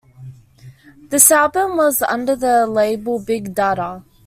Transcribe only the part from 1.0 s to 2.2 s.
This album was